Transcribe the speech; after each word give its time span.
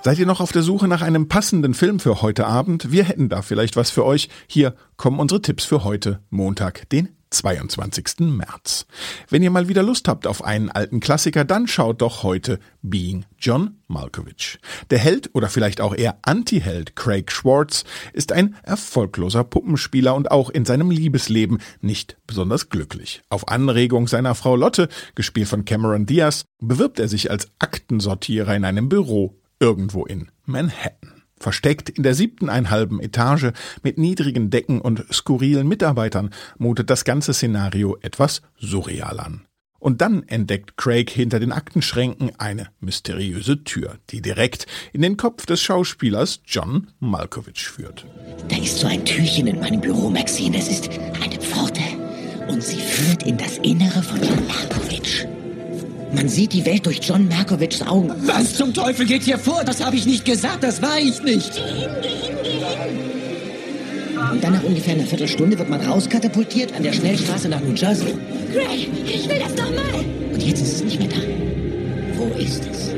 Seid 0.00 0.20
ihr 0.20 0.26
noch 0.26 0.40
auf 0.40 0.52
der 0.52 0.62
Suche 0.62 0.86
nach 0.86 1.02
einem 1.02 1.26
passenden 1.26 1.74
Film 1.74 1.98
für 1.98 2.22
heute 2.22 2.46
Abend? 2.46 2.92
Wir 2.92 3.02
hätten 3.02 3.28
da 3.28 3.42
vielleicht 3.42 3.74
was 3.74 3.90
für 3.90 4.04
euch. 4.04 4.28
Hier 4.46 4.74
kommen 4.96 5.18
unsere 5.18 5.42
Tipps 5.42 5.64
für 5.64 5.82
heute, 5.82 6.20
Montag, 6.30 6.88
den 6.90 7.08
22. 7.30 8.20
März. 8.20 8.86
Wenn 9.28 9.42
ihr 9.42 9.50
mal 9.50 9.66
wieder 9.66 9.82
Lust 9.82 10.06
habt 10.06 10.28
auf 10.28 10.44
einen 10.44 10.70
alten 10.70 11.00
Klassiker, 11.00 11.44
dann 11.44 11.66
schaut 11.66 12.00
doch 12.00 12.22
heute 12.22 12.60
Being 12.80 13.24
John 13.40 13.78
Malkovich. 13.88 14.60
Der 14.90 14.98
Held 14.98 15.30
oder 15.34 15.48
vielleicht 15.48 15.80
auch 15.80 15.94
eher 15.94 16.18
Anti-Held 16.22 16.94
Craig 16.94 17.32
Schwartz 17.32 17.84
ist 18.12 18.30
ein 18.30 18.54
erfolgloser 18.62 19.42
Puppenspieler 19.42 20.14
und 20.14 20.30
auch 20.30 20.48
in 20.48 20.64
seinem 20.64 20.92
Liebesleben 20.92 21.58
nicht 21.80 22.16
besonders 22.28 22.70
glücklich. 22.70 23.22
Auf 23.30 23.48
Anregung 23.48 24.06
seiner 24.06 24.36
Frau 24.36 24.54
Lotte, 24.54 24.88
gespielt 25.16 25.48
von 25.48 25.64
Cameron 25.64 26.06
Diaz, 26.06 26.44
bewirbt 26.60 27.00
er 27.00 27.08
sich 27.08 27.32
als 27.32 27.48
Aktensortierer 27.58 28.54
in 28.54 28.64
einem 28.64 28.88
Büro 28.88 29.34
irgendwo 29.60 30.04
in 30.04 30.30
Manhattan. 30.44 31.22
Versteckt 31.40 31.88
in 31.88 32.02
der 32.02 32.14
siebten 32.14 32.48
einhalben 32.48 33.00
Etage 33.00 33.52
mit 33.82 33.96
niedrigen 33.96 34.50
Decken 34.50 34.80
und 34.80 35.04
skurrilen 35.12 35.68
Mitarbeitern 35.68 36.30
mutet 36.58 36.90
das 36.90 37.04
ganze 37.04 37.32
Szenario 37.32 37.96
etwas 38.02 38.42
surreal 38.58 39.20
an. 39.20 39.42
Und 39.80 40.00
dann 40.00 40.24
entdeckt 40.24 40.76
Craig 40.76 41.08
hinter 41.08 41.38
den 41.38 41.52
Aktenschränken 41.52 42.32
eine 42.38 42.68
mysteriöse 42.80 43.62
Tür, 43.62 43.98
die 44.10 44.20
direkt 44.20 44.66
in 44.92 45.02
den 45.02 45.16
Kopf 45.16 45.46
des 45.46 45.62
Schauspielers 45.62 46.40
John 46.44 46.88
Malkovich 46.98 47.68
führt. 47.68 48.04
Da 48.48 48.56
ist 48.56 48.78
so 48.78 48.88
ein 48.88 49.04
Türchen 49.04 49.46
in 49.46 49.60
meinem 49.60 49.80
Büro, 49.80 50.10
Maxine. 50.10 50.58
Es 50.58 50.68
ist 50.68 50.90
eine 51.22 51.40
Pforte. 51.40 51.82
Und 52.48 52.62
sie 52.62 52.80
führt 52.80 53.22
in 53.22 53.38
das 53.38 53.58
Innere 53.58 54.02
von 54.02 54.20
John 54.20 54.44
Malkovich. 54.48 55.26
Man 56.12 56.28
sieht 56.28 56.52
die 56.52 56.64
Welt 56.64 56.86
durch 56.86 57.00
John 57.02 57.28
Markovics 57.28 57.82
Augen. 57.82 58.10
Was 58.26 58.54
zum 58.54 58.72
Teufel 58.72 59.06
geht 59.06 59.22
hier 59.22 59.38
vor? 59.38 59.62
Das 59.64 59.84
habe 59.84 59.96
ich 59.96 60.06
nicht 60.06 60.24
gesagt, 60.24 60.62
das 60.62 60.80
war 60.80 60.98
ich 60.98 61.22
nicht. 61.22 61.52
Geh 61.54 61.80
hin, 61.80 61.90
geh 62.02 62.08
hin, 62.08 62.36
geh 62.42 62.50
hin. 62.50 63.18
Und 64.32 64.42
dann 64.42 64.52
nach 64.52 64.62
ungefähr 64.62 64.94
einer 64.94 65.04
Viertelstunde 65.04 65.58
wird 65.58 65.68
man 65.68 65.80
rauskatapultiert 65.80 66.74
an 66.74 66.82
der 66.82 66.92
Schnellstraße 66.92 67.48
nach 67.48 67.60
New 67.60 67.74
Jersey. 67.74 68.14
Greg, 68.52 68.88
ich 69.04 69.28
will 69.28 69.38
das 69.38 69.54
nochmal. 69.56 70.04
Und 70.32 70.42
jetzt 70.42 70.60
ist 70.60 70.74
es 70.74 70.84
nicht 70.84 70.98
mehr 70.98 71.08
da. 71.08 71.16
Wo 72.14 72.26
ist 72.38 72.62
es? 72.70 72.90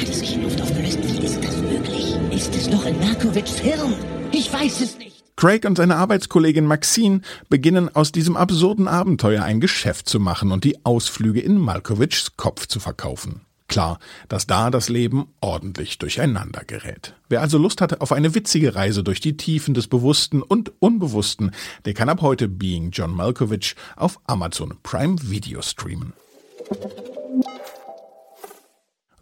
Hat 0.00 0.08
es 0.08 0.20
sich 0.20 0.34
in 0.34 0.42
Luft 0.44 0.60
aufgelöst? 0.60 0.98
Wie 1.02 1.24
ist 1.24 1.38
das 1.42 1.56
möglich? 1.56 2.16
Ist 2.30 2.54
es 2.54 2.70
noch 2.70 2.86
in 2.86 2.98
Markovics 2.98 3.58
Hirn? 3.58 3.94
Ich 4.32 4.52
weiß 4.52 4.80
es 4.80 4.98
nicht. 4.98 5.21
Craig 5.36 5.64
und 5.64 5.76
seine 5.76 5.96
Arbeitskollegin 5.96 6.66
Maxine 6.66 7.20
beginnen 7.48 7.94
aus 7.94 8.12
diesem 8.12 8.36
absurden 8.36 8.88
Abenteuer 8.88 9.42
ein 9.42 9.60
Geschäft 9.60 10.08
zu 10.08 10.20
machen 10.20 10.52
und 10.52 10.64
die 10.64 10.84
Ausflüge 10.84 11.40
in 11.40 11.58
Malkovichs 11.58 12.36
Kopf 12.36 12.66
zu 12.66 12.80
verkaufen. 12.80 13.42
Klar, 13.72 13.98
dass 14.28 14.46
da 14.46 14.70
das 14.70 14.90
Leben 14.90 15.28
ordentlich 15.40 15.96
durcheinander 15.96 16.62
gerät. 16.66 17.14
Wer 17.30 17.40
also 17.40 17.56
Lust 17.56 17.80
hatte 17.80 18.02
auf 18.02 18.12
eine 18.12 18.34
witzige 18.34 18.74
Reise 18.74 19.02
durch 19.02 19.20
die 19.20 19.38
Tiefen 19.38 19.72
des 19.72 19.86
Bewussten 19.86 20.42
und 20.42 20.72
Unbewussten, 20.78 21.52
der 21.86 21.94
kann 21.94 22.10
ab 22.10 22.20
heute 22.20 22.48
Being 22.48 22.90
John 22.90 23.16
Malkovich 23.16 23.74
auf 23.96 24.20
Amazon 24.26 24.76
Prime 24.82 25.16
Video 25.22 25.62
streamen. 25.62 26.12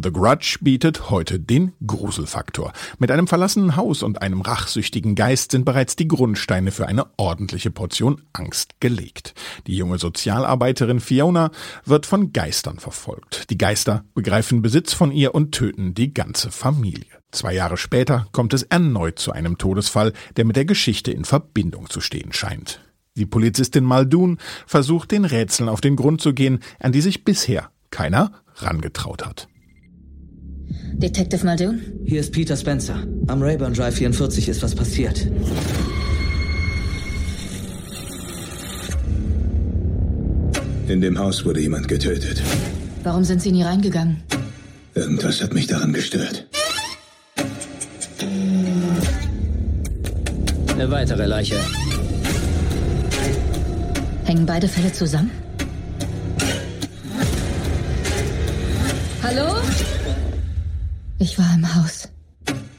The 0.00 0.12
Grudge 0.12 0.58
bietet 0.60 1.10
heute 1.10 1.40
den 1.40 1.72
Gruselfaktor. 1.84 2.72
Mit 3.00 3.10
einem 3.10 3.26
verlassenen 3.26 3.74
Haus 3.74 4.04
und 4.04 4.22
einem 4.22 4.42
rachsüchtigen 4.42 5.16
Geist 5.16 5.50
sind 5.50 5.64
bereits 5.64 5.96
die 5.96 6.06
Grundsteine 6.06 6.70
für 6.70 6.86
eine 6.86 7.06
ordentliche 7.16 7.72
Portion 7.72 8.22
Angst 8.32 8.78
gelegt. 8.78 9.34
Die 9.66 9.76
junge 9.76 9.98
Sozialarbeiterin 9.98 11.00
Fiona 11.00 11.50
wird 11.84 12.06
von 12.06 12.32
Geistern 12.32 12.78
verfolgt. 12.78 13.50
Die 13.50 13.58
Geister 13.58 14.04
begreifen 14.14 14.62
Besitz 14.62 14.92
von 14.92 15.10
ihr 15.10 15.34
und 15.34 15.50
töten 15.50 15.94
die 15.94 16.14
ganze 16.14 16.52
Familie. 16.52 17.18
Zwei 17.32 17.54
Jahre 17.54 17.76
später 17.76 18.28
kommt 18.30 18.54
es 18.54 18.62
erneut 18.62 19.18
zu 19.18 19.32
einem 19.32 19.58
Todesfall, 19.58 20.12
der 20.36 20.44
mit 20.44 20.54
der 20.54 20.64
Geschichte 20.64 21.10
in 21.10 21.24
Verbindung 21.24 21.90
zu 21.90 22.00
stehen 22.00 22.32
scheint. 22.32 22.80
Die 23.16 23.26
Polizistin 23.26 23.82
Muldoon 23.82 24.38
versucht 24.64 25.10
den 25.10 25.24
Rätseln 25.24 25.68
auf 25.68 25.80
den 25.80 25.96
Grund 25.96 26.20
zu 26.20 26.34
gehen, 26.34 26.60
an 26.78 26.92
die 26.92 27.00
sich 27.00 27.24
bisher 27.24 27.72
keiner 27.90 28.30
rangetraut 28.58 29.26
hat. 29.26 29.48
Detective 30.98 31.46
Muldoon? 31.46 31.80
Hier 32.04 32.18
ist 32.18 32.32
Peter 32.32 32.56
Spencer. 32.56 32.96
Am 33.28 33.40
Rayburn 33.40 33.72
Drive 33.72 33.94
44 33.94 34.48
ist 34.48 34.62
was 34.62 34.74
passiert. 34.74 35.28
In 40.88 41.00
dem 41.00 41.16
Haus 41.16 41.44
wurde 41.44 41.60
jemand 41.60 41.86
getötet. 41.86 42.42
Warum 43.04 43.22
sind 43.22 43.40
Sie 43.42 43.52
nie 43.52 43.62
reingegangen? 43.62 44.22
Irgendwas 44.94 45.40
hat 45.40 45.54
mich 45.54 45.68
daran 45.68 45.92
gestört. 45.92 46.48
Eine 50.72 50.90
weitere 50.90 51.26
Leiche. 51.26 51.60
Hängen 54.24 54.46
beide 54.46 54.66
Fälle 54.66 54.92
zusammen? 54.92 55.30
Hallo? 59.22 59.56
Ich 61.20 61.36
war 61.38 61.52
im 61.54 61.74
Haus. 61.74 62.08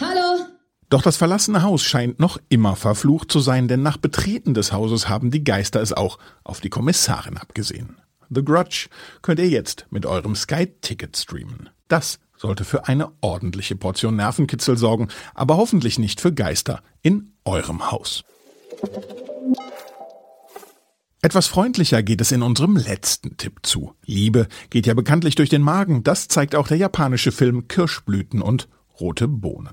Hallo? 0.00 0.46
Doch 0.90 1.02
das 1.02 1.16
verlassene 1.16 1.62
Haus 1.62 1.84
scheint 1.84 2.18
noch 2.18 2.38
immer 2.48 2.74
verflucht 2.74 3.30
zu 3.30 3.38
sein, 3.38 3.68
denn 3.68 3.82
nach 3.82 3.96
Betreten 3.96 4.54
des 4.54 4.72
Hauses 4.72 5.08
haben 5.08 5.30
die 5.30 5.44
Geister 5.44 5.80
es 5.80 5.92
auch 5.92 6.18
auf 6.42 6.60
die 6.60 6.68
Kommissarin 6.68 7.36
abgesehen. 7.36 7.96
The 8.30 8.44
Grudge 8.44 8.88
könnt 9.22 9.38
ihr 9.38 9.48
jetzt 9.48 9.86
mit 9.90 10.04
eurem 10.04 10.34
Sky-Ticket 10.34 11.16
streamen. 11.16 11.70
Das 11.86 12.18
sollte 12.36 12.64
für 12.64 12.88
eine 12.88 13.12
ordentliche 13.20 13.76
Portion 13.76 14.16
Nervenkitzel 14.16 14.76
sorgen, 14.76 15.08
aber 15.34 15.56
hoffentlich 15.56 16.00
nicht 16.00 16.20
für 16.20 16.32
Geister 16.32 16.82
in 17.02 17.32
eurem 17.44 17.92
Haus. 17.92 18.24
Etwas 21.24 21.46
freundlicher 21.46 22.02
geht 22.02 22.20
es 22.20 22.32
in 22.32 22.42
unserem 22.42 22.76
letzten 22.76 23.38
Tipp 23.38 23.60
zu. 23.62 23.94
Liebe 24.04 24.46
geht 24.68 24.84
ja 24.84 24.92
bekanntlich 24.92 25.34
durch 25.34 25.48
den 25.48 25.62
Magen, 25.62 26.04
das 26.04 26.28
zeigt 26.28 26.54
auch 26.54 26.68
der 26.68 26.76
japanische 26.76 27.32
Film 27.32 27.66
Kirschblüten 27.66 28.42
und 28.42 28.68
rote 29.00 29.26
Bohnen. 29.26 29.72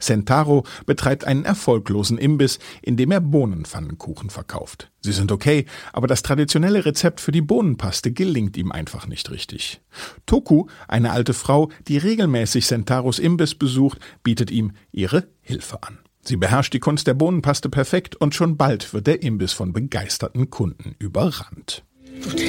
Sentaro 0.00 0.64
betreibt 0.86 1.24
einen 1.24 1.44
erfolglosen 1.44 2.18
Imbiss, 2.18 2.58
in 2.82 2.96
dem 2.96 3.12
er 3.12 3.20
Bohnenpfannenkuchen 3.20 4.28
verkauft. 4.28 4.90
Sie 5.00 5.12
sind 5.12 5.30
okay, 5.30 5.66
aber 5.92 6.08
das 6.08 6.24
traditionelle 6.24 6.84
Rezept 6.84 7.20
für 7.20 7.30
die 7.30 7.42
Bohnenpaste 7.42 8.10
gelingt 8.10 8.56
ihm 8.56 8.72
einfach 8.72 9.06
nicht 9.06 9.30
richtig. 9.30 9.80
Toku, 10.26 10.66
eine 10.88 11.12
alte 11.12 11.32
Frau, 11.32 11.70
die 11.86 11.98
regelmäßig 11.98 12.66
Sentaros 12.66 13.20
Imbiss 13.20 13.54
besucht, 13.54 14.00
bietet 14.24 14.50
ihm 14.50 14.72
ihre 14.90 15.28
Hilfe 15.42 15.80
an. 15.84 16.00
Sie 16.28 16.36
beherrscht 16.36 16.74
die 16.74 16.78
Kunst 16.78 17.06
der 17.06 17.14
Bohnenpaste 17.14 17.70
perfekt 17.70 18.14
und 18.14 18.34
schon 18.34 18.58
bald 18.58 18.92
wird 18.92 19.06
der 19.06 19.22
Imbiss 19.22 19.54
von 19.54 19.72
begeisterten 19.72 20.50
Kunden 20.50 20.94
überrannt. 20.98 21.84
Gut. 22.22 22.42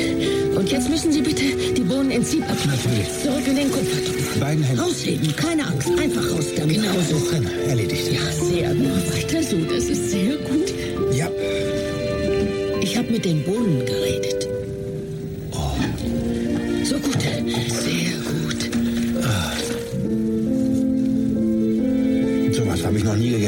Und 0.58 0.70
jetzt 0.70 0.90
müssen 0.90 1.14
Sie 1.14 1.22
bitte 1.22 1.46
die 1.74 1.82
Bohnen 1.84 2.12
ins 2.12 2.32
Sieb 2.32 2.44
abschneiden. 2.44 2.78
Natürlich. 2.84 3.24
Zurück 3.24 3.48
in 3.48 3.56
den 3.56 3.72
Kupfertopf. 3.72 4.38
Beiden 4.38 4.64
Händen. 4.66 4.82
Rausheben, 4.82 5.34
keine 5.34 5.66
Angst. 5.66 5.88
Einfach 5.98 6.30
raus 6.30 6.46
damit. 6.58 6.76
Genau 6.76 7.00
so. 7.00 7.30
Drin. 7.30 7.48
Erledigt. 7.70 8.12
Ja, 8.12 8.32
sehr 8.32 8.76
gut. 8.76 9.14
Weiter 9.14 9.44
so, 9.44 9.58
das 9.64 9.84
ist 9.86 10.12
sehr 10.12 10.36
gut. 10.36 10.74
Ja. 11.14 11.30
Ich 12.82 12.98
habe 12.98 13.10
mit 13.10 13.24
den 13.24 13.46
Bohnen 13.46 13.86
geredet. 13.86 14.50
Oh. 15.54 15.72
So 16.84 16.96
gut. 17.00 17.22
Sehr 17.22 17.99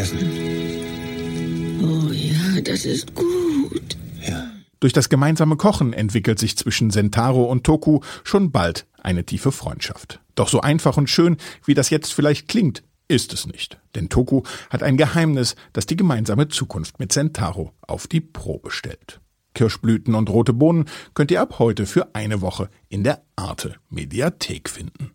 Gegessen. 0.02 1.80
Oh 1.84 2.12
ja, 2.12 2.62
das 2.62 2.86
ist 2.86 3.14
gut. 3.14 3.98
Ja. 4.28 4.50
Durch 4.80 4.94
das 4.94 5.10
gemeinsame 5.10 5.58
Kochen 5.58 5.94
entwickelt 5.94 6.40
sich 6.40 6.58
zwischen 6.58 6.90
Sentaro 6.90 7.44
und 7.44 7.64
Toku 7.64 8.00
schon 8.24 8.52
bald 8.52 8.88
eine 9.04 9.26
tiefe 9.26 9.52
Freundschaft. 9.52 10.20
Doch 10.34 10.50
so 10.50 10.62
einfach 10.62 10.98
und 10.98 11.08
schön, 11.08 11.38
wie 11.66 11.76
das 11.76 11.92
jetzt 11.92 12.14
vielleicht 12.14 12.48
klingt, 12.48 12.84
ist 13.08 13.32
es 13.32 13.46
nicht. 13.46 13.80
Denn 13.94 14.10
Toku 14.10 14.42
hat 14.72 14.82
ein 14.82 14.98
Geheimnis, 14.98 15.56
das 15.72 15.86
die 15.86 15.98
gemeinsame 15.98 16.48
Zukunft 16.48 17.00
mit 17.00 17.14
Sentaro 17.14 17.74
auf 17.82 18.08
die 18.08 18.22
Probe 18.22 18.72
stellt. 18.72 19.20
Kirschblüten 19.54 20.16
und 20.16 20.32
rote 20.32 20.54
Bohnen 20.54 20.86
könnt 21.14 21.30
ihr 21.30 21.42
ab 21.42 21.60
heute 21.60 21.86
für 21.86 22.16
eine 22.16 22.42
Woche 22.42 22.70
in 22.90 23.04
der 23.04 23.22
Arte 23.36 23.76
Mediathek 23.90 24.68
finden. 24.68 25.12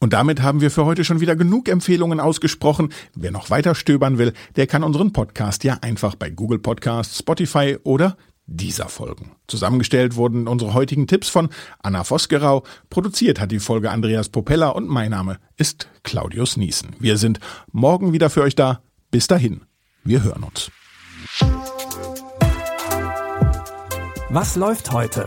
Und 0.00 0.12
damit 0.12 0.42
haben 0.42 0.60
wir 0.60 0.70
für 0.70 0.84
heute 0.84 1.04
schon 1.04 1.20
wieder 1.20 1.36
genug 1.36 1.68
Empfehlungen 1.68 2.20
ausgesprochen. 2.20 2.90
Wer 3.14 3.30
noch 3.30 3.50
weiter 3.50 3.74
stöbern 3.74 4.18
will, 4.18 4.32
der 4.56 4.66
kann 4.66 4.84
unseren 4.84 5.12
Podcast 5.12 5.64
ja 5.64 5.78
einfach 5.80 6.14
bei 6.14 6.30
Google 6.30 6.58
Podcasts, 6.58 7.18
Spotify 7.18 7.78
oder 7.84 8.16
dieser 8.46 8.88
folgen. 8.88 9.32
Zusammengestellt 9.46 10.16
wurden 10.16 10.48
unsere 10.48 10.74
heutigen 10.74 11.06
Tipps 11.06 11.28
von 11.28 11.48
Anna 11.82 12.04
Vosgerau, 12.04 12.64
produziert 12.90 13.40
hat 13.40 13.52
die 13.52 13.58
Folge 13.58 13.90
Andreas 13.90 14.28
Popella 14.28 14.68
und 14.68 14.88
mein 14.88 15.10
Name 15.10 15.38
ist 15.56 15.88
Claudius 16.02 16.56
Niesen. 16.56 16.94
Wir 16.98 17.16
sind 17.16 17.40
morgen 17.72 18.12
wieder 18.12 18.30
für 18.30 18.42
euch 18.42 18.54
da. 18.54 18.82
Bis 19.10 19.26
dahin, 19.26 19.62
wir 20.02 20.22
hören 20.22 20.42
uns. 20.42 20.70
Was 24.28 24.56
läuft 24.56 24.90
heute? 24.92 25.26